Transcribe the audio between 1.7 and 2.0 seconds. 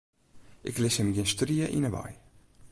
yn 'e